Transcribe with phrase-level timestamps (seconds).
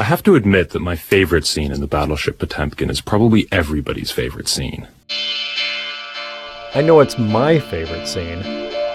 [0.00, 4.12] I have to admit that my favorite scene in the battleship Potemkin is probably everybody's
[4.12, 4.86] favorite scene.
[6.72, 8.40] I know it's my favorite scene.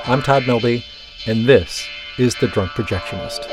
[0.05, 0.85] I'm Todd Milby,
[1.27, 1.85] and this
[2.17, 3.51] is The Drunk Projectionist.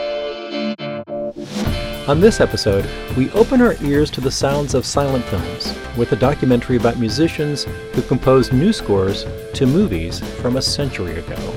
[2.08, 6.16] On this episode, we open our ears to the sounds of silent films with a
[6.16, 7.64] documentary about musicians
[7.94, 11.54] who composed new scores to movies from a century ago.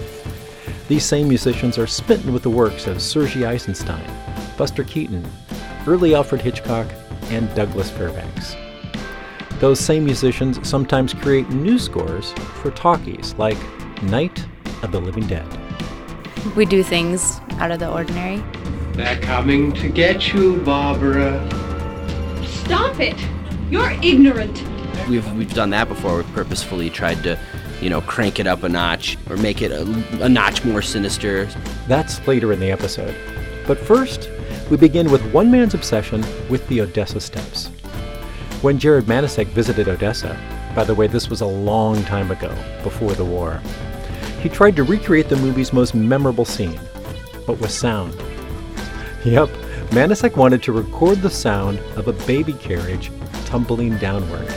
[0.88, 4.10] These same musicians are smitten with the works of Sergei Eisenstein,
[4.57, 5.23] Buster Keaton,
[5.88, 6.88] early Alfred Hitchcock,
[7.29, 8.55] and Douglas Fairbanks.
[9.59, 13.58] Those same musicians sometimes create new scores for talkies like
[14.03, 14.45] Night
[14.81, 15.48] of the Living Dead.
[16.55, 18.44] We do things out of the ordinary.
[18.94, 21.39] They're coming to get you, Barbara.
[22.45, 23.16] Stop it!
[23.70, 24.63] You're ignorant.
[25.09, 26.17] We've we've done that before.
[26.17, 27.39] We've purposefully tried to,
[27.81, 29.81] you know, crank it up a notch or make it a,
[30.22, 31.45] a notch more sinister.
[31.88, 33.16] That's later in the episode.
[33.66, 34.30] But first,
[34.70, 37.67] we begin with one man's obsession with the Odessa Steps.
[38.62, 40.39] When Jared Manasek visited Odessa,
[40.75, 43.61] by the way, this was a long time ago, before the war,
[44.41, 46.80] he tried to recreate the movie's most memorable scene,
[47.45, 48.14] but with sound.
[49.25, 49.50] Yep,
[49.89, 53.11] Manasek wanted to record the sound of a baby carriage
[53.45, 54.47] tumbling downward.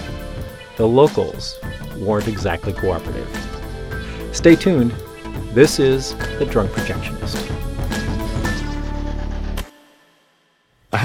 [0.77, 1.59] The locals
[1.99, 3.29] weren't exactly cooperative.
[4.33, 4.93] Stay tuned.
[5.53, 7.56] This is The Drunk Projectionist.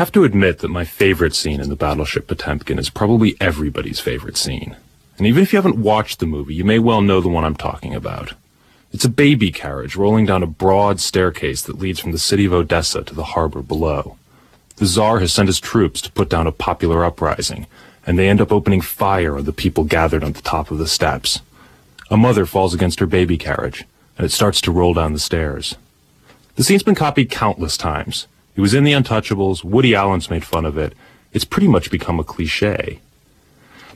[0.02, 4.35] Have to admit that my favorite scene in the battleship Potemkin is probably everybody's favorite
[4.35, 4.75] scene.
[5.19, 7.55] And even if you haven't watched the movie, you may well know the one I'm
[7.55, 8.33] talking about.
[8.91, 12.52] It's a baby carriage rolling down a broad staircase that leads from the city of
[12.52, 14.17] Odessa to the harbor below.
[14.77, 17.67] The Tsar has sent his troops to put down a popular uprising,
[18.03, 20.88] and they end up opening fire on the people gathered on the top of the
[20.88, 21.41] steps.
[22.09, 23.85] A mother falls against her baby carriage,
[24.17, 25.75] and it starts to roll down the stairs.
[26.55, 28.25] The scene's been copied countless times.
[28.55, 30.94] It was in The Untouchables, Woody Allen's made fun of it.
[31.33, 32.99] It's pretty much become a cliche.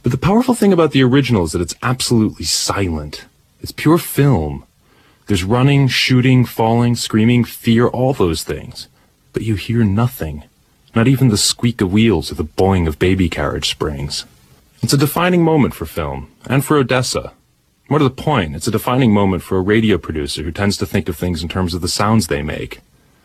[0.01, 3.25] But the powerful thing about the original is that it's absolutely silent.
[3.61, 4.63] It's pure film.
[5.27, 8.87] There's running, shooting, falling, screaming, fear, all those things.
[9.33, 10.43] But you hear nothing.
[10.93, 14.25] Not even the squeak of wheels or the boing of baby carriage springs.
[14.81, 17.33] It's a defining moment for film, and for Odessa.
[17.89, 20.85] More to the point, it's a defining moment for a radio producer who tends to
[20.85, 22.79] think of things in terms of the sounds they make.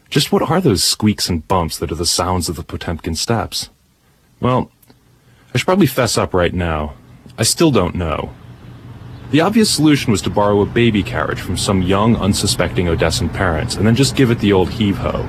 [0.09, 3.69] Just what are those squeaks and bumps that are the sounds of the Potemkin steppes?
[4.39, 4.71] Well,
[5.53, 6.93] I should probably fess up right now.
[7.38, 8.31] I still don't know.
[9.31, 13.75] The obvious solution was to borrow a baby carriage from some young, unsuspecting Odessan parents
[13.75, 15.27] and then just give it the old heave-ho.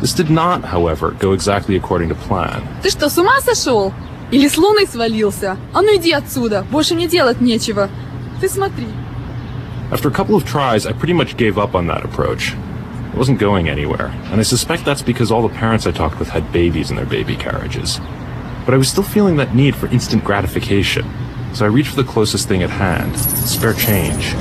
[0.00, 2.62] This did not, however, go exactly according to plan.
[2.82, 3.92] Ты что, с ума сошел?
[4.30, 5.56] Или с луны свалился?
[5.72, 7.90] А ну иди отсюда, больше мне делать нечего.
[8.40, 8.86] Ты смотри.
[9.90, 12.54] After a couple of tries, I pretty much gave up on that approach.
[13.11, 16.29] It wasn't going anywhere, and I suspect that's because all the parents I talked with
[16.29, 17.99] had babies in their baby carriages.
[18.65, 21.05] But I was still feeling that need for instant gratification,
[21.53, 24.33] so I reached for the closest thing at hand spare change.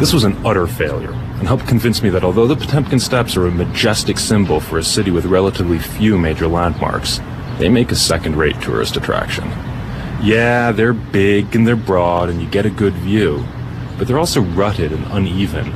[0.00, 3.46] This was an utter failure, and helped convince me that although the Potemkin Steps are
[3.46, 7.20] a majestic symbol for a city with relatively few major landmarks,
[7.58, 9.44] they make a second rate tourist attraction.
[10.20, 13.44] Yeah, they're big and they're broad, and you get a good view,
[13.96, 15.72] but they're also rutted and uneven.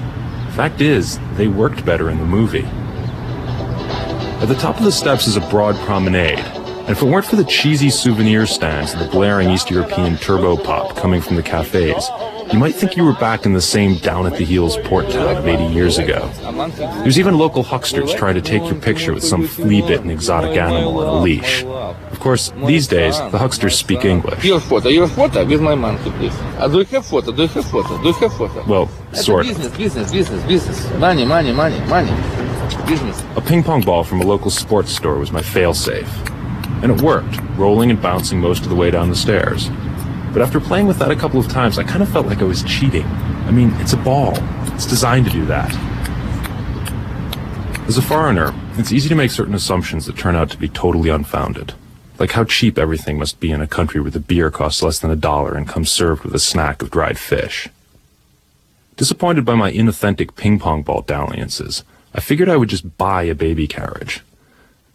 [0.58, 2.64] Fact is, they worked better in the movie.
[4.42, 7.36] At the top of the steps is a broad promenade, and if it weren't for
[7.36, 12.10] the cheesy souvenir stands and the blaring East European turbo pop coming from the cafes,
[12.52, 15.36] you might think you were back in the same down at the heels port town
[15.36, 16.28] of 80 years ago.
[17.02, 21.18] There's even local hucksters trying to take your picture with some flea-bitten exotic animal on
[21.18, 21.62] a leash
[22.28, 24.44] course, these days, the hucksters speak English.
[24.44, 26.36] Your photo, your photo with my monkey, please.
[26.58, 27.32] Uh, do you have photo?
[27.32, 28.02] Do you have photo?
[28.02, 28.64] Do you have photo?
[28.66, 29.56] Well, sort of.
[29.56, 30.78] Business, business, business, business.
[30.98, 32.12] Money, money, money, money.
[32.86, 33.24] Business.
[33.36, 36.12] A ping pong ball from a local sports store was my failsafe.
[36.82, 39.70] And it worked, rolling and bouncing most of the way down the stairs.
[40.34, 42.44] But after playing with that a couple of times, I kind of felt like I
[42.44, 43.06] was cheating.
[43.48, 44.34] I mean, it's a ball.
[44.74, 45.72] It's designed to do that.
[47.88, 51.08] As a foreigner, it's easy to make certain assumptions that turn out to be totally
[51.08, 51.72] unfounded.
[52.18, 55.10] Like how cheap everything must be in a country where the beer costs less than
[55.10, 57.68] a dollar and comes served with a snack of dried fish.
[58.96, 63.34] Disappointed by my inauthentic ping pong ball dalliances, I figured I would just buy a
[63.34, 64.22] baby carriage.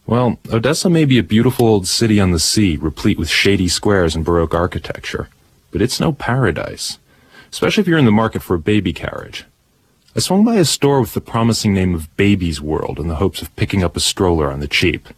[0.06, 4.14] Well, Odessa may be a beautiful old city on the sea, replete with shady squares
[4.14, 5.30] and Baroque architecture,
[5.70, 6.98] but it's no paradise,
[7.50, 9.46] especially if you're in the market for a baby carriage.
[10.14, 13.40] I swung by a store with the promising name of Baby's World in the hopes
[13.40, 15.08] of picking up a stroller on the cheap.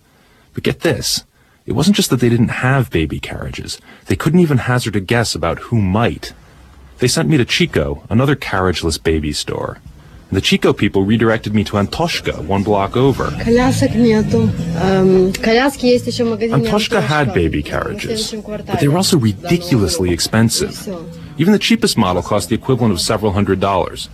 [0.55, 1.25] But get this,
[1.67, 3.81] it wasn't just that they didn't have baby carriages.
[4.07, 6.33] They couldn't even hazard a guess about who might.
[6.99, 9.79] They sent me to Chico, another carriageless baby store.
[10.31, 13.31] And the Chico people redirected me to Antoshka, one block over.
[16.65, 20.89] Antoshka had baby carriages, but they were also ridiculously expensive.
[21.39, 24.07] Even the cheapest model cost the equivalent of several hundred dollars,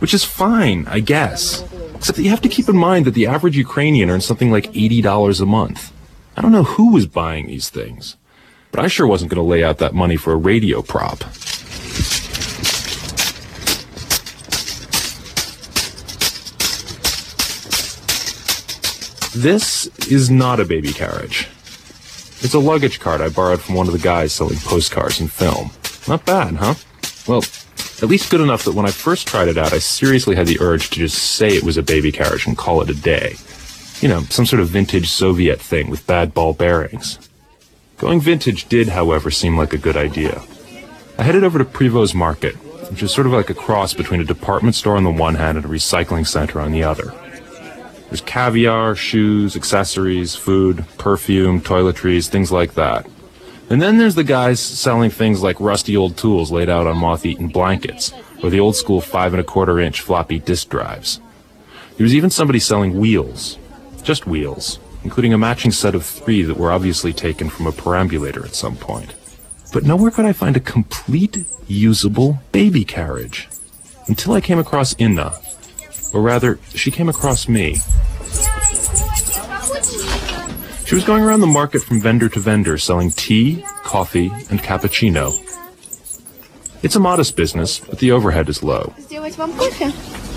[0.00, 1.62] which is fine, I guess.
[1.94, 4.72] Except that you have to keep in mind that the average Ukrainian earns something like
[4.72, 5.92] $80 a month.
[6.36, 8.16] I don't know who was buying these things,
[8.72, 11.18] but I sure wasn't going to lay out that money for a radio prop.
[19.36, 21.48] This is not a baby carriage.
[22.40, 25.70] It's a luggage cart I borrowed from one of the guys selling postcards and film.
[26.06, 26.74] Not bad, huh?
[27.26, 27.42] Well,
[28.02, 30.58] at least good enough that when I first tried it out, I seriously had the
[30.60, 33.36] urge to just say it was a baby carriage and call it a day.
[34.04, 37.18] You know, some sort of vintage Soviet thing with bad ball bearings.
[37.96, 40.42] Going vintage did, however, seem like a good idea.
[41.16, 42.54] I headed over to Privoz Market,
[42.90, 45.56] which is sort of like a cross between a department store on the one hand
[45.56, 47.14] and a recycling center on the other.
[48.10, 53.06] There's caviar, shoes, accessories, food, perfume, toiletries, things like that.
[53.70, 57.48] And then there's the guys selling things like rusty old tools laid out on moth-eaten
[57.48, 58.12] blankets,
[58.42, 61.22] or the old school five and a quarter inch floppy disk drives.
[61.96, 63.56] There was even somebody selling wheels.
[64.04, 68.44] Just wheels, including a matching set of three that were obviously taken from a perambulator
[68.44, 69.14] at some point.
[69.72, 73.48] But nowhere could I find a complete, usable baby carriage.
[74.06, 75.32] Until I came across Inna.
[76.12, 77.76] Or rather, she came across me.
[80.84, 85.32] She was going around the market from vendor to vendor selling tea, coffee, and cappuccino.
[86.82, 88.92] It's a modest business, but the overhead is low.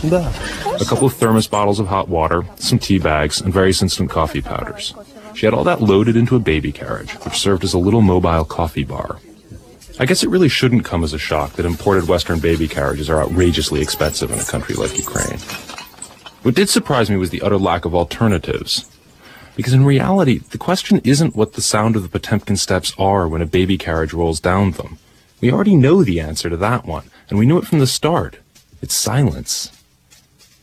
[0.04, 4.42] A couple of thermos bottles of hot water, some tea bags, and various instant coffee
[4.42, 4.94] powders.
[5.34, 8.46] She had all that loaded into a baby carriage, which served as a little mobile
[8.46, 9.20] coffee bar.
[10.00, 13.22] I guess it really shouldn't come as a shock that imported Western baby carriages are
[13.22, 15.40] outrageously expensive in a country like Ukraine.
[16.44, 18.90] What did surprise me was the utter lack of alternatives.
[19.56, 23.42] Because in reality, the question isn't what the sound of the Potemkin steps are when
[23.42, 25.00] a baby carriage rolls down them.
[25.42, 28.38] We already know the answer to that one, and we knew it from the start.
[28.82, 29.72] It's silence.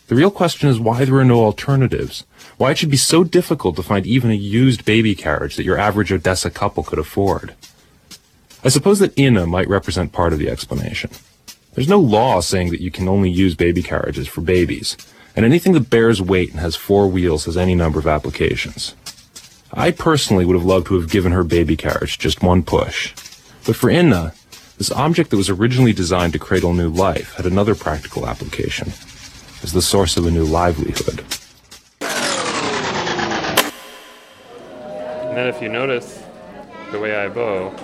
[0.07, 2.25] The real question is why there are no alternatives.
[2.59, 5.79] Why it should be so difficult to find even a used baby carriage that your
[5.79, 7.55] average Odessa couple could afford.
[8.63, 11.11] I suppose that Inna might represent part of the explanation.
[11.73, 14.99] There's no law saying that you can only use baby carriages for babies,
[15.35, 18.95] and anything that bears weight and has four wheels has any number of applications.
[19.73, 23.15] I personally would have loved to have given her baby carriage just one push.
[23.67, 24.35] But for Inna,
[24.77, 28.93] this object that was originally designed to cradle new life had another practical application
[29.65, 31.25] as the source of a new livelihood.
[35.27, 36.23] And then if you notice
[36.93, 37.75] the way I bow,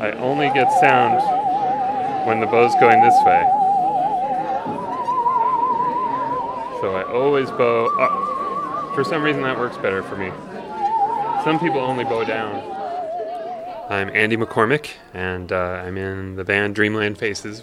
[0.00, 1.22] I only get sound
[2.26, 3.46] when the bow's going this way.
[6.80, 8.94] So I always bow up.
[8.96, 10.32] For some reason that works better for me.
[11.44, 12.68] Some people only bow down.
[13.88, 17.62] I'm Andy McCormick, and uh, I'm in the band Dreamland Faces,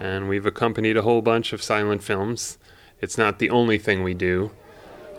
[0.00, 2.58] and we've accompanied a whole bunch of silent films.
[3.00, 4.50] It's not the only thing we do,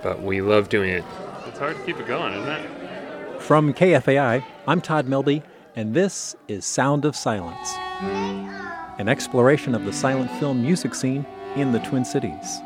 [0.04, 1.04] but we love doing it.
[1.48, 3.42] It's hard to keep it going, isn't it?
[3.42, 5.44] From KFAI, I'm Todd Milby,
[5.76, 7.74] and this is Sound of Silence,
[9.00, 11.26] an exploration of the silent film music scene
[11.56, 12.60] in the Twin Cities.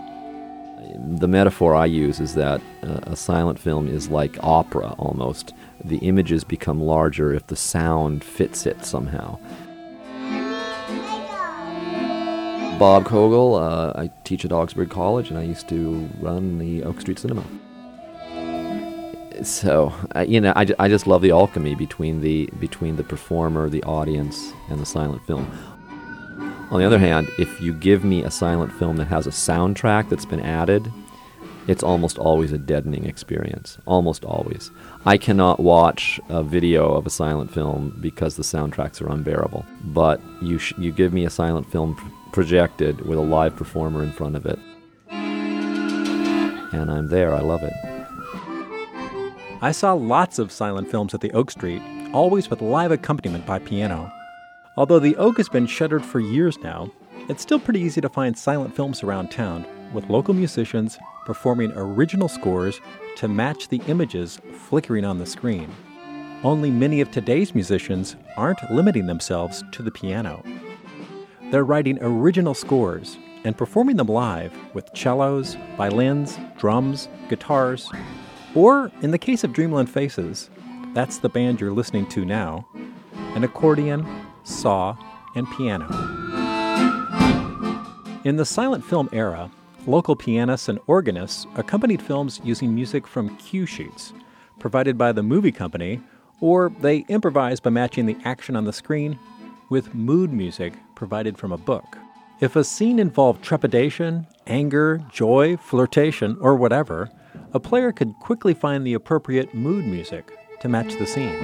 [0.98, 5.54] The metaphor I use is that uh, a silent film is like opera almost.
[5.84, 9.40] The images become larger if the sound fits it somehow.
[12.82, 17.00] Bob Cowgill, uh, I teach at Augsburg College, and I used to run the Oak
[17.00, 17.44] Street Cinema.
[19.44, 23.70] So uh, you know I, I just love the alchemy between the between the performer
[23.70, 25.46] the audience and the silent film.
[26.72, 30.10] On the other hand if you give me a silent film that has a soundtrack
[30.10, 30.92] that's been added
[31.68, 33.78] it's almost always a deadening experience.
[33.86, 34.72] Almost always.
[35.06, 39.66] I cannot watch a video of a silent film because the soundtracks are unbearable.
[39.86, 44.04] But you sh- you give me a silent film pr- projected with a live performer
[44.04, 44.60] in front of it.
[46.74, 47.34] And i'm there.
[47.34, 47.74] I love it.
[49.62, 51.82] I saw lots of silent films at the Oak Street,
[52.14, 54.12] always with live accompaniment by piano.
[54.78, 56.90] Although the Oak has been shuttered for years now,
[57.30, 62.28] it's still pretty easy to find silent films around town, with local musicians performing original
[62.28, 62.82] scores
[63.18, 65.70] to match the images flickering on the screen.
[66.44, 70.44] Only many of today's musicians aren't limiting themselves to the piano.
[71.52, 77.92] They're writing original scores and performing them live with cellos, violins, drums, guitars,
[78.56, 80.50] or, in the case of Dreamland Faces,
[80.94, 82.68] that's the band you're listening to now,
[83.36, 84.06] an accordion,
[84.44, 84.96] saw,
[85.36, 85.88] and piano.
[88.24, 89.50] In the silent film era,
[89.88, 94.14] local pianists and organists accompanied films using music from cue sheets
[94.60, 96.00] provided by the movie company,
[96.40, 99.18] or they improvised by matching the action on the screen
[99.70, 101.98] with mood music provided from a book.
[102.40, 107.10] If a scene involved trepidation, anger, joy, flirtation, or whatever,
[107.54, 111.38] a player could quickly find the appropriate mood music to match the scene.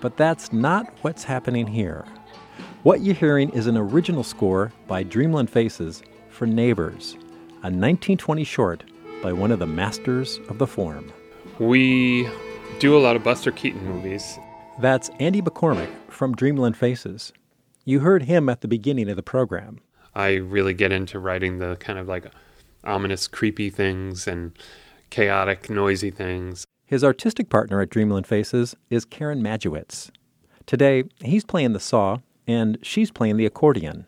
[0.00, 2.04] But that's not what's happening here.
[2.86, 7.14] What you're hearing is an original score by Dreamland Faces for Neighbors,
[7.64, 8.84] a 1920 short
[9.24, 11.12] by one of the masters of the form.
[11.58, 12.30] We
[12.78, 14.38] do a lot of Buster Keaton movies.
[14.78, 17.32] That's Andy McCormick from Dreamland Faces.
[17.84, 19.80] You heard him at the beginning of the program.
[20.14, 22.26] I really get into writing the kind of like
[22.84, 24.56] ominous, creepy things and
[25.10, 26.64] chaotic, noisy things.
[26.84, 30.12] His artistic partner at Dreamland Faces is Karen Majewicz.
[30.66, 34.06] Today, he's playing the saw and she's playing the accordion.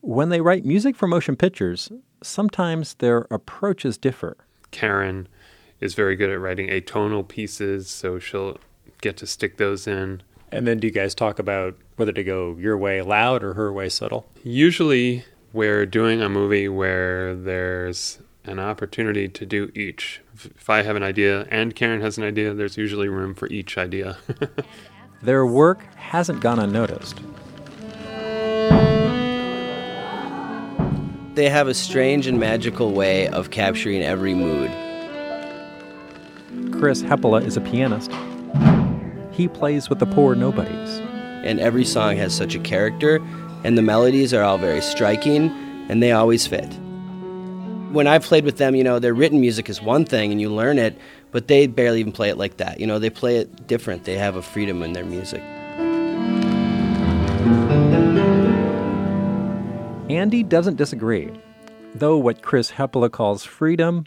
[0.00, 1.90] When they write music for motion pictures,
[2.22, 4.36] sometimes their approaches differ.
[4.70, 5.28] Karen
[5.80, 8.58] is very good at writing atonal pieces, so she'll
[9.00, 10.22] get to stick those in.
[10.50, 13.72] And then do you guys talk about whether to go your way loud or her
[13.72, 14.26] way subtle?
[14.42, 20.20] Usually, we're doing a movie where there's an opportunity to do each.
[20.34, 23.76] If I have an idea and Karen has an idea, there's usually room for each
[23.76, 24.16] idea.
[25.22, 27.20] Their work hasn't gone unnoticed.
[31.38, 34.72] They have a strange and magical way of capturing every mood.
[36.72, 38.10] Chris Heppola is a pianist.
[39.30, 40.98] He plays with the poor nobodies.
[41.44, 43.20] And every song has such a character,
[43.62, 45.50] and the melodies are all very striking,
[45.88, 46.74] and they always fit.
[47.92, 50.52] When I've played with them, you know, their written music is one thing and you
[50.52, 50.98] learn it,
[51.30, 52.80] but they barely even play it like that.
[52.80, 54.02] You know, they play it different.
[54.02, 55.44] They have a freedom in their music.
[60.08, 61.30] Andy doesn't disagree.
[61.94, 64.06] Though what Chris Heppola calls freedom,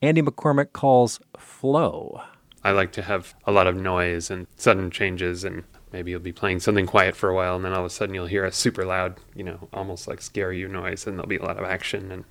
[0.00, 2.22] Andy McCormick calls flow.
[2.62, 6.32] I like to have a lot of noise and sudden changes, and maybe you'll be
[6.32, 8.52] playing something quiet for a while, and then all of a sudden you'll hear a
[8.52, 11.64] super loud, you know, almost like scare you noise, and there'll be a lot of
[11.64, 12.24] action, and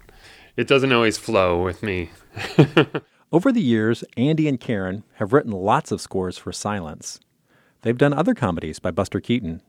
[0.57, 2.09] it doesn't always flow with me.
[3.31, 7.19] Over the years, Andy and Karen have written lots of scores for silence.
[7.83, 9.61] They've done other comedies by Buster Keaton,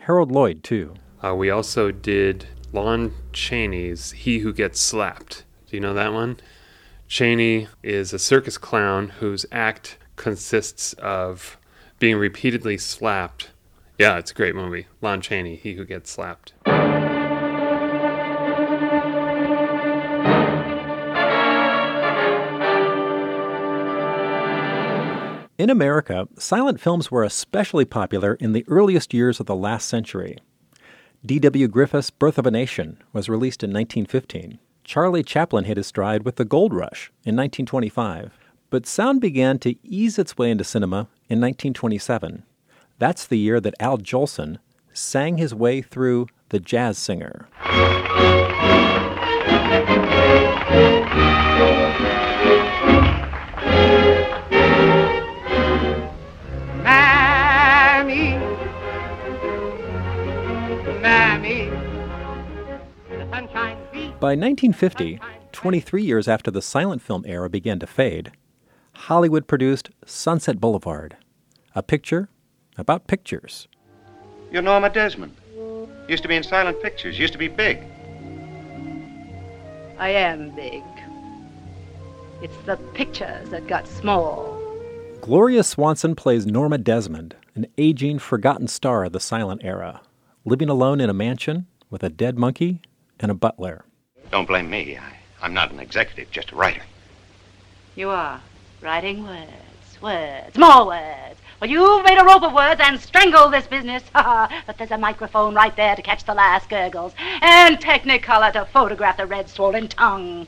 [0.00, 0.94] Harold Lloyd, too.
[1.24, 5.44] Uh, we also did Lon Chaney's He Who Gets Slapped.
[5.66, 6.38] Do you know that one?
[7.08, 11.58] Chaney is a circus clown whose act consists of
[11.98, 13.50] being repeatedly slapped.
[13.98, 14.86] Yeah, it's a great movie.
[15.02, 16.52] Lon Chaney, He Who Gets Slapped.
[25.58, 30.38] In America, silent films were especially popular in the earliest years of the last century.
[31.24, 31.68] D.W.
[31.68, 34.58] Griffith's Birth of a Nation was released in 1915.
[34.84, 38.38] Charlie Chaplin hit his stride with The Gold Rush in 1925.
[38.70, 42.44] But sound began to ease its way into cinema in 1927.
[42.98, 44.60] That's the year that Al Jolson
[44.94, 47.48] sang his way through The Jazz Singer.
[64.30, 65.18] By 1950,
[65.50, 68.30] 23 years after the silent film era began to fade,
[68.92, 71.16] Hollywood produced Sunset Boulevard,
[71.74, 72.28] a picture
[72.78, 73.66] about pictures.
[74.52, 75.34] You're Norma Desmond.
[76.06, 77.82] Used to be in silent pictures, used to be big.
[79.98, 80.84] I am big.
[82.40, 84.56] It's the pictures that got small.
[85.22, 90.02] Gloria Swanson plays Norma Desmond, an aging, forgotten star of the silent era,
[90.44, 92.80] living alone in a mansion with a dead monkey
[93.18, 93.84] and a butler.
[94.30, 94.96] Don't blame me.
[94.96, 96.82] I, I'm not an executive, just a writer.
[97.96, 98.40] You are
[98.80, 101.40] writing words, words, more words.
[101.60, 104.02] Well, you've made a rope of words and strangled this business.
[104.14, 108.52] Ha ha, but there's a microphone right there to catch the last gurgles, and Technicolor
[108.52, 110.46] to photograph the red swollen tongue.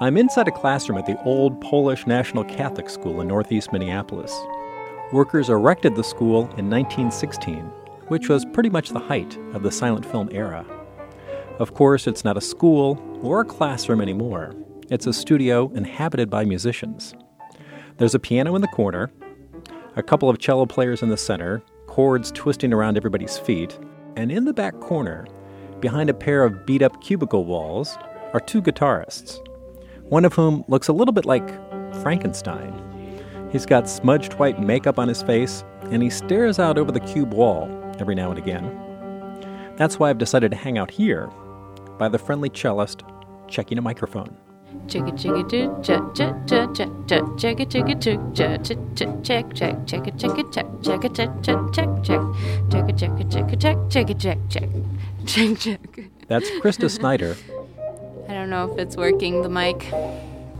[0.00, 4.34] I'm inside a classroom at the old Polish National Catholic School in northeast Minneapolis.
[5.12, 7.70] Workers erected the school in 1916,
[8.10, 10.66] which was pretty much the height of the silent film era.
[11.60, 14.52] Of course, it's not a school or a classroom anymore.
[14.90, 17.14] It's a studio inhabited by musicians.
[17.98, 19.12] There's a piano in the corner,
[19.94, 23.78] a couple of cello players in the center, chords twisting around everybody's feet,
[24.16, 25.24] and in the back corner,
[25.78, 27.96] behind a pair of beat up cubicle walls,
[28.32, 29.38] are two guitarists,
[30.08, 31.48] one of whom looks a little bit like
[32.02, 32.74] Frankenstein.
[33.52, 35.62] He's got smudged white makeup on his face,
[35.92, 38.64] and he stares out over the cube wall every now and again.
[39.76, 41.30] That's why I've decided to hang out here
[41.98, 43.02] by the friendly cellist
[43.48, 44.36] checking a microphone.
[44.86, 45.42] Chicka choo
[45.82, 50.60] check check check check check checka chicka choo check check check check check check check
[50.82, 51.12] check
[52.02, 52.20] check
[52.70, 54.68] check checka check check
[55.26, 56.10] check check.
[56.28, 57.36] That's Krista Snyder.
[58.28, 59.92] I don't know if it's working, the mic.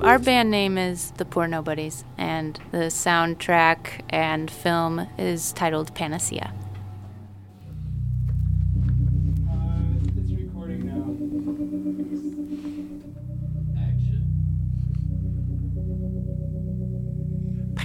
[0.01, 6.53] Our band name is The Poor Nobodies, and the soundtrack and film is titled Panacea.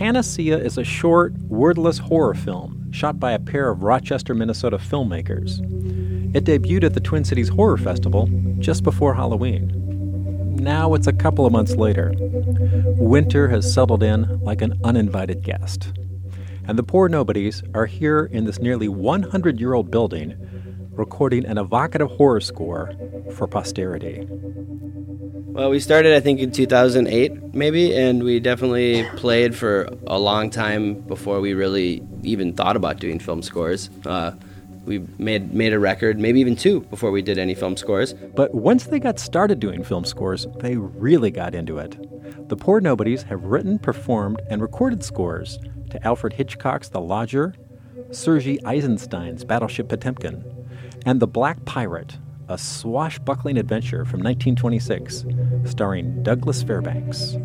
[0.06, 5.62] Panacea is a short, wordless horror film shot by a pair of Rochester, Minnesota filmmakers.
[6.36, 10.58] It debuted at the Twin Cities Horror Festival just before Halloween.
[10.58, 12.14] Now it's a couple of months later.
[13.00, 15.92] Winter has settled in like an uninvited guest.
[16.68, 20.36] And the poor nobodies are here in this nearly 100 year old building
[20.92, 22.94] recording an evocative horror score
[23.34, 24.28] for posterity.
[25.56, 30.50] Well, we started, I think, in 2008, maybe, and we definitely played for a long
[30.50, 33.90] time before we really even thought about doing film scores.
[34.06, 34.34] Uh,
[34.84, 38.12] we made made a record, maybe even two, before we did any film scores.
[38.12, 42.50] But once they got started doing film scores, they really got into it.
[42.50, 45.58] The Poor Nobodies have written, performed, and recorded scores
[45.90, 47.56] to Alfred Hitchcock's The Lodger,
[48.12, 50.44] Sergei Eisenstein's Battleship Potemkin,
[51.06, 52.18] and The Black Pirate,
[52.50, 55.26] a swashbuckling adventure from 1926,
[55.70, 57.38] starring Douglas Fairbanks.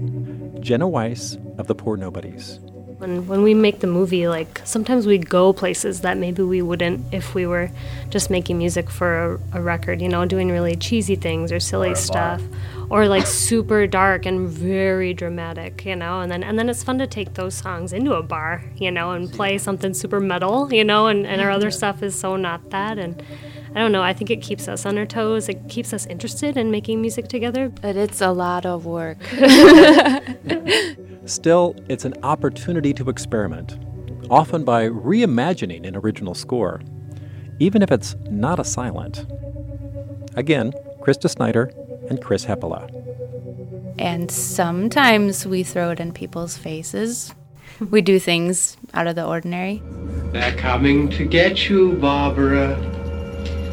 [0.60, 2.60] Jenna Weiss of The Poor Nobodies.
[2.98, 7.14] When, when we make the movie, like sometimes we go places that maybe we wouldn't
[7.14, 7.70] if we were
[8.10, 11.92] just making music for a, a record, you know, doing really cheesy things or silly
[11.92, 12.42] Or stuff,
[12.90, 16.20] or like super dark and very dramatic, you know.
[16.20, 19.12] And then and then it's fun to take those songs into a bar, you know,
[19.12, 21.06] and play something super metal, you know.
[21.06, 22.98] And, and our other stuff is so not that.
[22.98, 23.22] And
[23.74, 24.02] I don't know.
[24.02, 25.48] I think it keeps us on our toes.
[25.48, 27.68] It keeps us interested in making music together.
[27.68, 29.18] But it's a lot of work.
[31.26, 33.78] Still, it's an opportunity to experiment,
[34.28, 36.80] often by reimagining an original score,
[37.60, 39.26] even if it's not a silent.
[40.34, 41.72] Again, Krista Snyder
[42.10, 42.88] and Chris Heppola.
[43.98, 47.34] And sometimes we throw it in people's faces.
[47.90, 49.82] We do things out of the ordinary.
[50.32, 52.76] They're coming to get you, Barbara.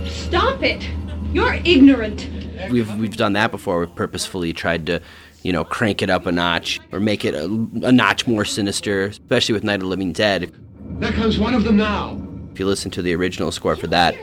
[0.08, 0.88] Stop it!
[1.34, 2.30] You're ignorant.
[2.72, 3.80] We've we've done that before.
[3.80, 5.02] We've purposefully tried to,
[5.44, 9.04] you know, crank it up a notch or make it a, a notch more sinister,
[9.06, 10.54] especially with Night of the Living Dead.
[11.00, 12.22] There comes one of them now.
[12.52, 14.16] If you listen to the original score for that,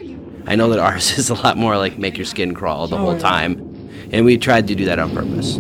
[0.47, 3.11] I know that ours is a lot more like make your skin crawl the whole
[3.11, 3.19] oh.
[3.19, 3.64] time,
[4.15, 5.57] and we tried to do that on purpose.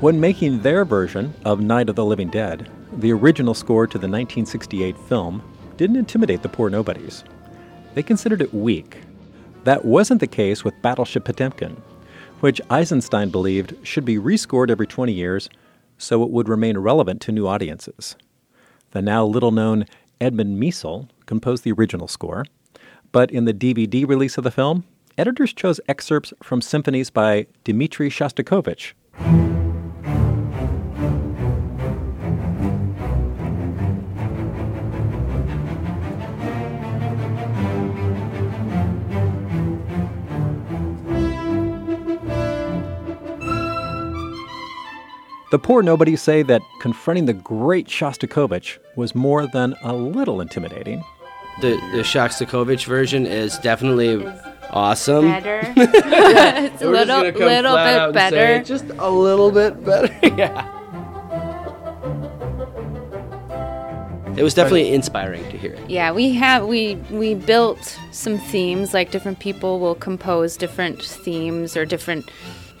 [0.00, 4.08] When making their version of Night of the Living Dead, the original score to the
[4.08, 5.42] 1968 film
[5.76, 7.22] didn't intimidate the poor nobodies.
[7.98, 8.98] They considered it weak.
[9.64, 11.82] That wasn't the case with Battleship Potemkin,
[12.38, 15.50] which Eisenstein believed should be rescored every 20 years
[15.96, 18.14] so it would remain relevant to new audiences.
[18.92, 19.84] The now little known
[20.20, 22.44] Edmund Meisel composed the original score,
[23.10, 24.84] but in the DVD release of the film,
[25.18, 28.92] editors chose excerpts from symphonies by Dmitri Shostakovich,
[45.50, 51.02] The poor nobodies say that confronting the great Shostakovich was more than a little intimidating.
[51.62, 54.26] The the Shostakovich version is definitely
[54.70, 55.24] awesome.
[55.26, 55.60] Better.
[55.76, 58.62] it's a little, little bit and say better.
[58.62, 60.14] Just a little bit better.
[60.36, 60.74] yeah.
[64.36, 65.90] It was definitely inspiring to hear it.
[65.90, 68.94] Yeah, we have we we built some themes.
[68.94, 72.30] Like different people will compose different themes or different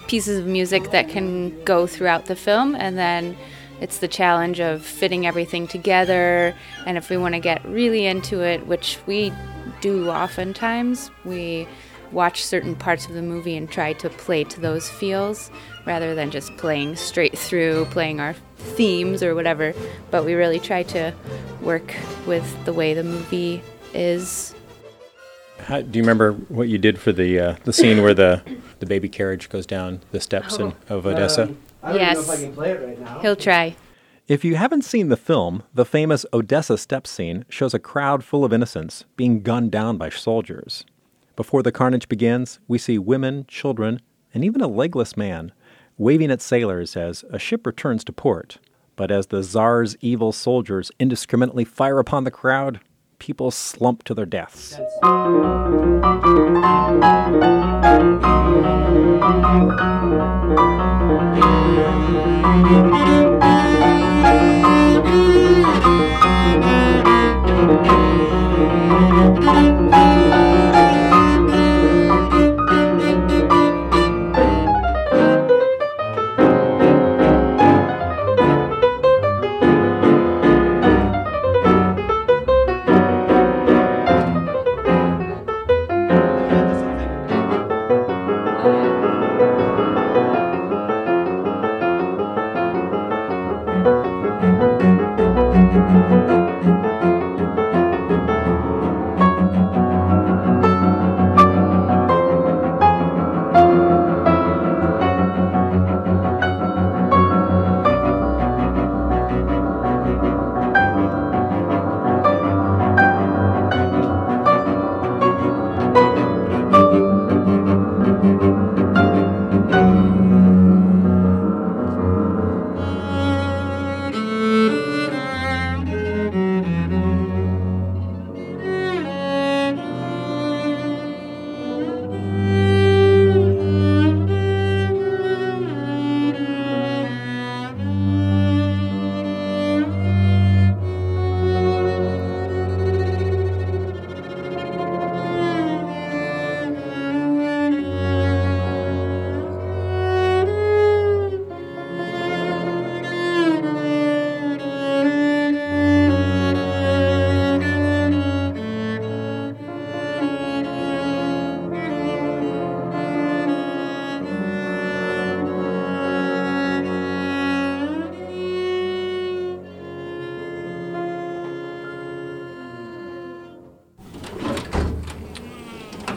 [0.08, 3.36] pieces of music that can go throughout the film, and then
[3.80, 6.54] it's the challenge of fitting everything together.
[6.84, 9.32] And if we want to get really into it, which we
[9.80, 11.68] do oftentimes, we
[12.10, 15.50] watch certain parts of the movie and try to play to those feels
[15.86, 19.74] rather than just playing straight through, playing our themes or whatever.
[20.10, 21.14] But we really try to
[21.60, 21.94] work
[22.26, 23.62] with the way the movie
[23.94, 24.54] is.
[25.68, 28.42] How, do you remember what you did for the uh, the scene where the
[28.78, 31.42] the baby carriage goes down the steps in, of Odessa?
[31.42, 32.16] Um, I don't yes.
[32.16, 33.18] know if I can play it right now.
[33.18, 33.76] He'll try.
[34.28, 38.46] If you haven't seen the film, the famous Odessa steps scene shows a crowd full
[38.46, 40.86] of innocents being gunned down by soldiers.
[41.36, 44.00] Before the carnage begins, we see women, children,
[44.32, 45.52] and even a legless man
[45.98, 48.56] waving at sailors as a ship returns to port.
[48.96, 52.80] But as the Tsar's evil soldiers indiscriminately fire upon the crowd,
[53.18, 54.78] people slump to their deaths.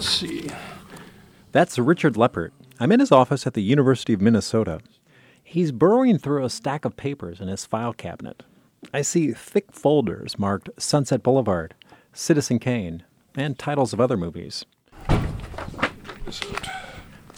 [0.01, 0.49] Let's see.
[1.51, 2.49] That's Richard Leppert.
[2.79, 4.79] I'm in his office at the University of Minnesota.
[5.43, 8.41] He's burrowing through a stack of papers in his file cabinet.
[8.91, 11.75] I see thick folders marked Sunset Boulevard,
[12.13, 13.03] Citizen Kane,
[13.35, 14.65] and titles of other movies.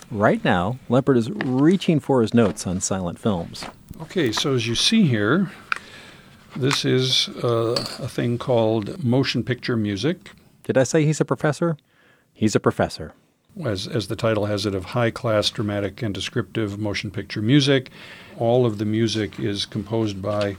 [0.09, 3.65] Right now, Leppert is reaching for his notes on silent films.
[4.03, 5.51] Okay, so as you see here,
[6.55, 10.31] this is uh, a thing called motion picture music.
[10.63, 11.75] Did I say he's a professor?
[12.33, 13.13] He's a professor.
[13.63, 17.91] As, as the title has it, of high class dramatic and descriptive motion picture music.
[18.39, 20.57] All of the music is composed by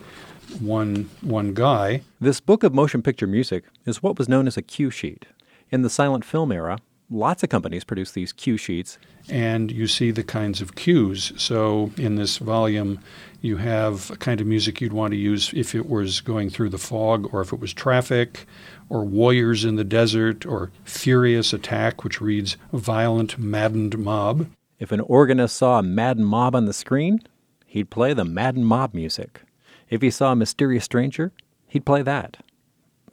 [0.60, 2.02] one, one guy.
[2.20, 5.26] This book of motion picture music is what was known as a cue sheet.
[5.70, 6.78] In the silent film era,
[7.10, 8.98] lots of companies produce these cue sheets.
[9.28, 11.32] and you see the kinds of cues.
[11.36, 13.00] So in this volume,
[13.44, 16.70] you have a kind of music you'd want to use if it was going through
[16.70, 18.46] the fog, or if it was traffic,
[18.88, 24.48] or warriors in the desert, or furious attack, which reads violent, maddened mob.
[24.78, 27.20] If an organist saw a maddened mob on the screen,
[27.66, 29.42] he'd play the maddened mob music.
[29.90, 31.30] If he saw a mysterious stranger,
[31.68, 32.38] he'd play that.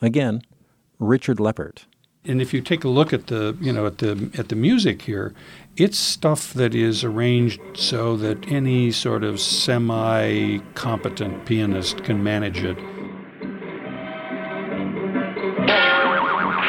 [0.02, 0.44] Again,
[0.98, 1.86] Richard Leppert.
[2.23, 5.01] And if you take a look at the, you know, at the at the music
[5.01, 5.34] here,
[5.75, 12.77] it's stuff that is arranged so that any sort of semi-competent pianist can manage it.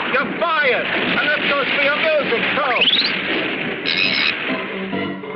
[0.09, 0.87] You're fired!
[0.87, 2.81] And that's supposed to be your music, too!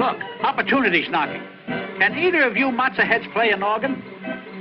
[0.02, 1.42] Look, opportunity's knocking.
[1.98, 4.02] Can either of you matzo heads play an organ?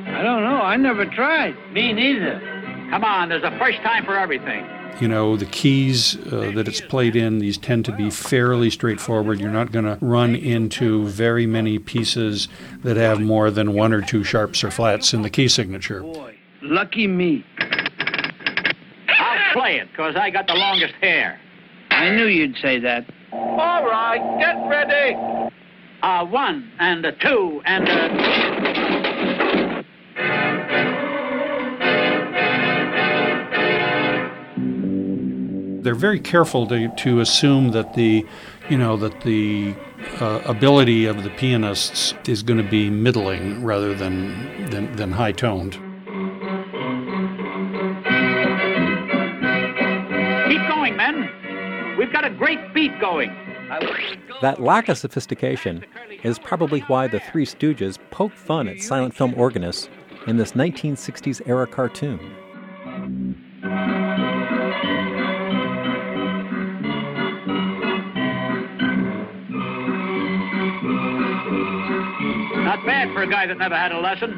[0.08, 0.62] I don't know.
[0.62, 1.56] I never tried.
[1.72, 2.42] Me neither.
[2.90, 4.66] Come on, there's a first time for everything.
[5.02, 9.42] You know, the keys uh, that it's played in, these tend to be fairly straightforward.
[9.42, 12.48] You're not going to run into very many pieces
[12.84, 16.02] that have more than one or two sharps or flats in the key signature.
[16.02, 17.46] Boy, lucky me.
[19.10, 21.42] I'll play it, because I got the longest hair.
[21.90, 23.06] I knew you'd say that.
[23.34, 25.16] All right, get ready.
[26.04, 28.85] A one, and a two, and a...
[35.86, 38.26] They're very careful to, to assume that the,
[38.72, 39.76] you know, that the
[40.20, 45.32] uh, ability of the pianists is going to be middling rather than, than, than high
[45.32, 45.74] toned.
[50.48, 51.96] Keep going, men.
[52.00, 53.30] We've got a great beat going.
[54.42, 55.86] That lack of sophistication
[56.24, 59.88] is probably why the Three Stooges poke fun at silent film organists
[60.26, 63.45] in this 1960s era cartoon.
[72.76, 74.32] Not bad for a guy that never had a lesson.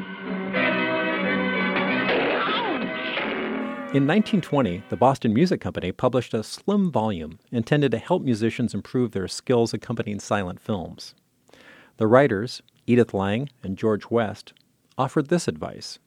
[3.92, 9.10] In 1920, the Boston Music Company published a slim volume intended to help musicians improve
[9.10, 11.16] their skills accompanying silent films.
[11.96, 14.52] The writers, Edith Lang and George West,
[14.96, 15.98] offered this advice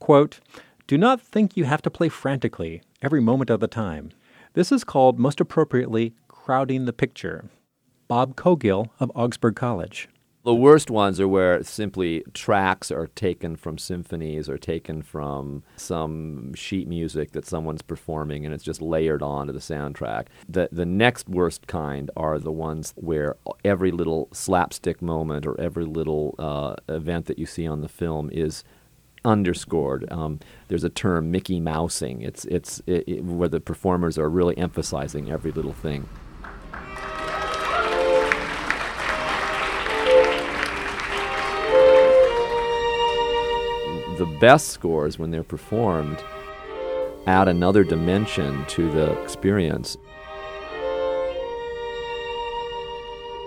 [0.00, 0.40] quote,
[0.88, 4.10] Do not think you have to play frantically every moment of the time.
[4.54, 7.48] This is called, most appropriately, crowding the picture.
[8.08, 10.08] Bob Cowgill of Augsburg College.
[10.46, 16.54] The worst ones are where simply tracks are taken from symphonies or taken from some
[16.54, 20.26] sheet music that someone's performing and it's just layered onto the soundtrack.
[20.48, 25.84] The the next worst kind are the ones where every little slapstick moment or every
[25.84, 28.62] little uh, event that you see on the film is
[29.24, 30.06] underscored.
[30.12, 32.22] Um, there's a term Mickey Mousing.
[32.22, 36.08] It's it's it, it, where the performers are really emphasizing every little thing.
[44.16, 46.18] The best scores, when they're performed,
[47.26, 49.96] add another dimension to the experience.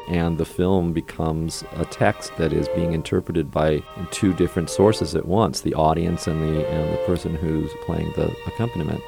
[0.09, 5.25] And the film becomes a text that is being interpreted by two different sources at
[5.25, 9.03] once the audience and the, and the person who's playing the accompaniment.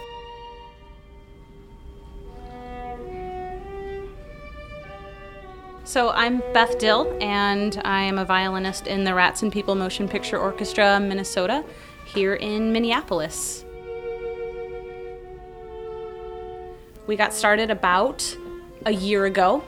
[5.92, 10.08] So I'm Beth Dill, and I am a violinist in the Rats and People Motion
[10.08, 11.66] Picture Orchestra, Minnesota,
[12.06, 13.66] here in Minneapolis.
[17.08, 18.38] We got started about
[18.86, 19.66] a year ago.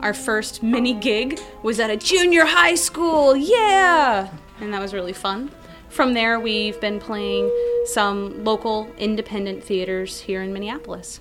[0.00, 4.30] Our first mini gig was at a junior high school, yeah!
[4.62, 5.50] And that was really fun.
[5.90, 7.50] From there, we've been playing
[7.84, 11.20] some local independent theaters here in Minneapolis.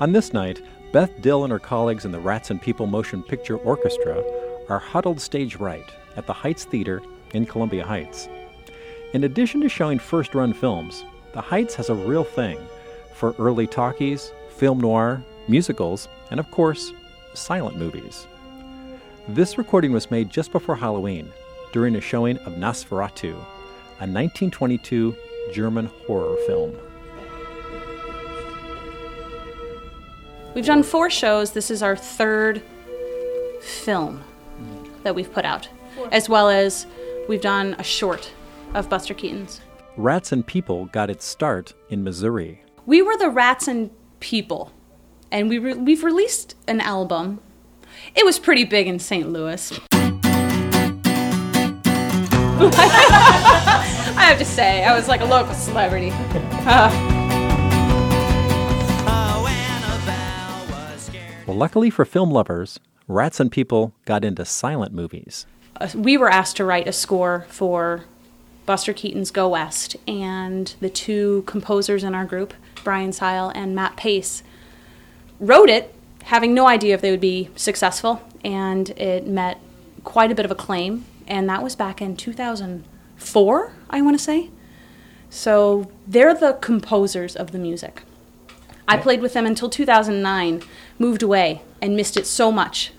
[0.00, 0.60] On this night,
[0.94, 4.22] Beth Dill and her colleagues in the Rats and People Motion Picture Orchestra
[4.68, 7.02] are huddled stage right at the Heights Theater
[7.32, 8.28] in Columbia Heights.
[9.12, 12.60] In addition to showing first run films, the Heights has a real thing
[13.12, 16.92] for early talkies, film noir, musicals, and of course,
[17.34, 18.28] silent movies.
[19.26, 21.28] This recording was made just before Halloween
[21.72, 25.16] during a showing of Nosferatu, a 1922
[25.52, 26.72] German horror film.
[30.54, 31.50] We've done four shows.
[31.50, 32.62] This is our third
[33.60, 34.22] film
[35.02, 35.68] that we've put out,
[36.12, 36.86] as well as
[37.28, 38.30] we've done a short
[38.72, 39.60] of Buster Keaton's.
[39.96, 42.62] Rats and People got its start in Missouri.
[42.86, 43.90] We were the Rats and
[44.20, 44.72] People,
[45.32, 47.40] and we re- we've released an album.
[48.14, 49.28] It was pretty big in St.
[49.28, 49.80] Louis.
[52.56, 56.10] I have to say, I was like a local celebrity.
[56.12, 57.10] Uh,
[61.54, 65.46] luckily for film lovers, Rats and People got into silent movies.
[65.80, 68.04] uh, we were asked to write a score for
[68.66, 73.96] Buster Keaton's Go West, and the two composers in our group, Brian Seil and Matt
[73.96, 74.42] Pace,
[75.38, 79.60] wrote it having no idea if they would be successful, and it met
[80.04, 84.50] quite a bit of acclaim, and that was back in 2004, I want to say.
[85.28, 88.02] So they're the composers of the music.
[88.86, 90.62] I played with them until 2009,
[90.98, 92.92] moved away, and missed it so much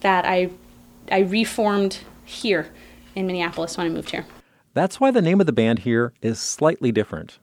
[0.00, 0.50] that I,
[1.10, 2.68] I reformed here
[3.14, 4.26] in Minneapolis when I moved here.
[4.74, 7.38] That's why the name of the band here is slightly different.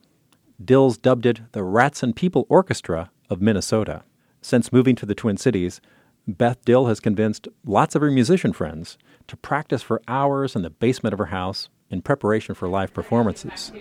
[0.62, 4.02] Dills dubbed it the Rats and People Orchestra of Minnesota.
[4.42, 5.80] Since moving to the Twin Cities,
[6.26, 10.70] Beth Dill has convinced lots of her musician friends to practice for hours in the
[10.70, 13.72] basement of her house in preparation for live performances.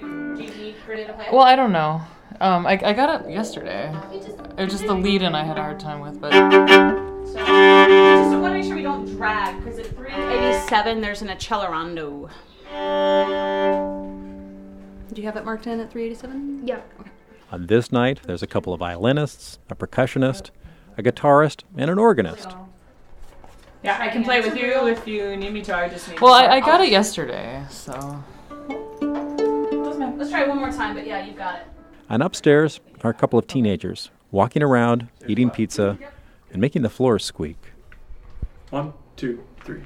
[1.31, 2.01] Well, I don't know.
[2.41, 3.93] Um, I, I got it yesterday.
[4.57, 6.31] It was just the lead in I had a hard time with, but.
[6.31, 12.29] So, just want to make sure we don't drag, because at 387 there's an accelerando.
[15.13, 16.61] Do you have it marked in at 387?
[16.65, 16.81] Yeah.
[16.99, 17.11] Okay.
[17.51, 20.49] On this night, there's a couple of violinists, a percussionist,
[20.97, 22.49] a guitarist, and an organist.
[23.83, 25.75] Yeah, I can play with you if you need me to.
[25.75, 26.19] I just need.
[26.19, 28.23] Well, to I, I got it yesterday, so.
[30.19, 30.31] Doesn't.
[30.31, 31.67] Let's try it one more time, but yeah, you've got it.
[32.09, 35.97] And upstairs are a couple of teenagers walking around, eating pizza,
[36.51, 37.57] and making the floors squeak.
[38.69, 39.83] One, two, three.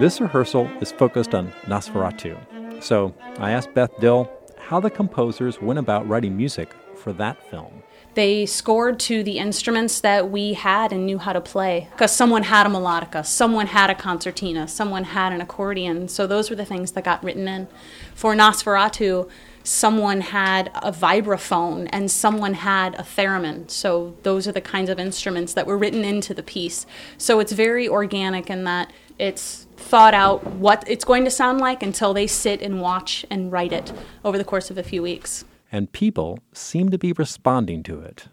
[0.00, 2.82] This rehearsal is focused on Nosferatu.
[2.82, 4.32] So I asked Beth Dill
[4.70, 7.82] how the composers went about writing music for that film.
[8.14, 11.88] They scored to the instruments that we had and knew how to play.
[11.90, 16.06] Because someone had a melodica, someone had a concertina, someone had an accordion.
[16.06, 17.66] So those were the things that got written in.
[18.14, 19.28] For Nosferatu,
[19.64, 23.68] someone had a vibraphone and someone had a theremin.
[23.68, 26.86] So those are the kinds of instruments that were written into the piece.
[27.18, 31.82] So it's very organic in that it's thought out what it's going to sound like
[31.82, 33.92] until they sit and watch and write it
[34.24, 38.26] over the course of a few weeks and people seem to be responding to it.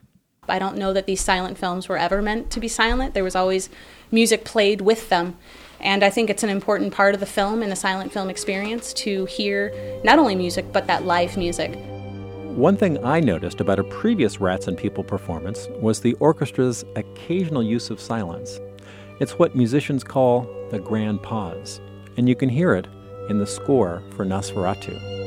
[0.50, 3.14] I don't know that these silent films were ever meant to be silent.
[3.14, 3.70] There was always
[4.12, 5.38] music played with them.
[5.80, 8.94] And I think it's an important part of the film and the silent film experience
[8.94, 11.78] to hear not only music, but that live music.
[12.56, 17.62] One thing I noticed about a previous Rats and People performance was the orchestra's occasional
[17.62, 18.60] use of silence.
[19.20, 21.80] It's what musicians call the grand pause,
[22.18, 22.88] and you can hear it
[23.30, 25.18] in the score for Nosferatu.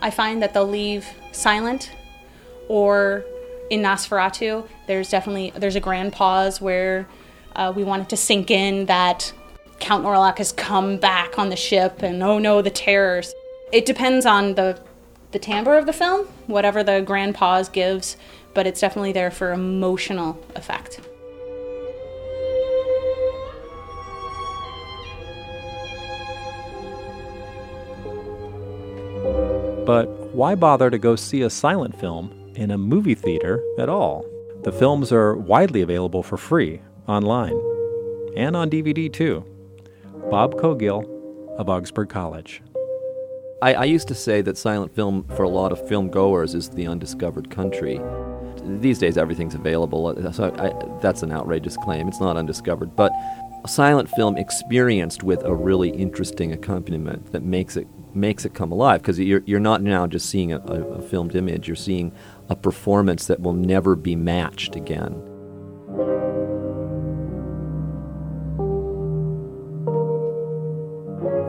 [0.00, 1.90] I find that they'll leave silent
[2.68, 3.24] or
[3.70, 7.06] in Nosferatu, there's definitely there's a grand pause where
[7.56, 9.32] uh, we want it to sink in that
[9.80, 13.32] Count Orlok has come back on the ship, and oh no, the terrors.
[13.72, 14.80] It depends on the
[15.30, 18.16] the timbre of the film, whatever the grand pause gives,
[18.54, 21.00] but it's definitely there for emotional effect.
[29.84, 34.26] But why bother to go see a silent film in a movie theater at all?
[34.64, 37.58] The films are widely available for free online
[38.36, 39.44] and on DVD too.
[40.30, 41.04] Bob Cowgill
[41.56, 42.60] of Augsburg College.
[43.62, 46.68] I, I, used to say that silent film for a lot of film goers is
[46.68, 48.00] the undiscovered country.
[48.62, 52.06] These days, everything's available, uh, so I, that's an outrageous claim.
[52.06, 53.12] It's not undiscovered, but
[53.66, 57.88] silent film experienced with a really interesting accompaniment that makes it
[58.18, 61.34] makes it come alive because you're, you're not now just seeing a, a, a filmed
[61.34, 62.12] image, you're seeing
[62.48, 65.22] a performance that will never be matched again.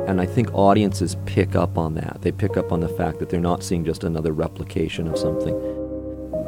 [0.08, 2.18] And I think audiences pick up on that.
[2.22, 5.56] They pick up on the fact that they're not seeing just another replication of something.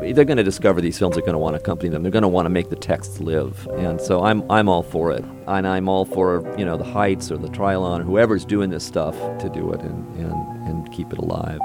[0.01, 2.01] They're going to discover these films are going to want to accompany them.
[2.01, 3.67] They're going to want to make the texts live.
[3.77, 5.23] And so I'm, I'm all for it.
[5.47, 8.83] And I'm all for, you know, the Heights or the Trylon or whoever's doing this
[8.83, 11.59] stuff to do it and, and, and keep it alive.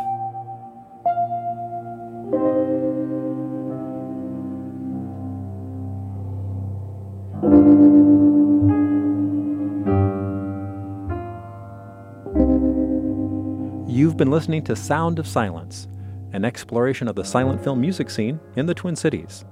[13.89, 15.89] You've been listening to Sound of Silence,
[16.37, 19.47] an exploration of the silent film music scene in the Twin Cities.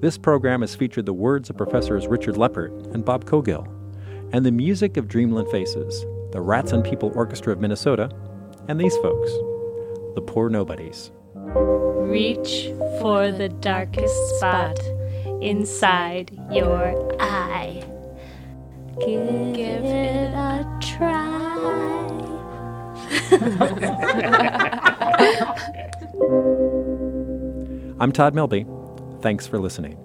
[0.00, 3.64] This program has featured the words of Professors Richard Leppert and Bob Cowgill,
[4.32, 8.10] and the music of Dreamland Faces, the Rats and People Orchestra of Minnesota,
[8.66, 9.30] and these folks,
[10.16, 11.12] the Poor Nobodies.
[11.34, 14.80] Reach for the darkest spot
[15.40, 17.84] inside your eye.
[18.98, 22.03] Give, Give it a try.
[28.00, 28.66] I'm Todd Milby.
[29.20, 29.96] Thanks for listening.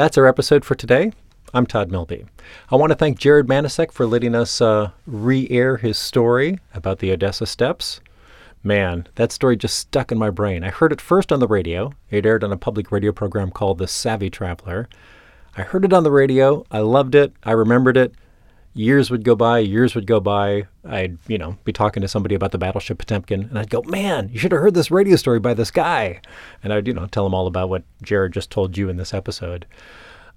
[0.00, 1.12] That's our episode for today.
[1.52, 2.24] I'm Todd Milby.
[2.70, 7.00] I want to thank Jared Manasek for letting us uh, re air his story about
[7.00, 8.00] the Odessa Steps.
[8.64, 10.64] Man, that story just stuck in my brain.
[10.64, 11.92] I heard it first on the radio.
[12.08, 14.88] It aired on a public radio program called The Savvy Traveler.
[15.58, 16.64] I heard it on the radio.
[16.70, 17.34] I loved it.
[17.42, 18.14] I remembered it.
[18.74, 20.66] Years would go by, years would go by.
[20.88, 24.28] I'd, you know, be talking to somebody about the battleship Potemkin, and I'd go, "Man,
[24.32, 26.20] you should have heard this radio story by this guy,"
[26.62, 29.14] and I'd, you know, tell them all about what Jared just told you in this
[29.14, 29.66] episode.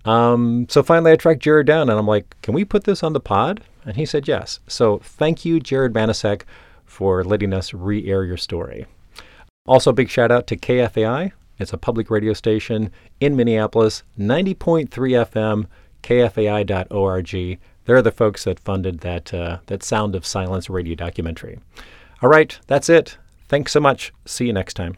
[0.05, 3.13] Um, so finally, I tracked Jared down, and I'm like, "Can we put this on
[3.13, 4.59] the pod?" And he said yes.
[4.67, 6.43] So thank you, Jared Banasek,
[6.85, 8.85] for letting us re-air your story.
[9.65, 11.31] Also, big shout out to KFAI.
[11.59, 15.67] It's a public radio station in Minneapolis, 90.3 FM,
[16.01, 17.59] kfai.org.
[17.85, 21.59] They're the folks that funded that, uh, that Sound of Silence radio documentary.
[22.21, 23.17] All right, that's it.
[23.49, 24.13] Thanks so much.
[24.25, 24.97] See you next time.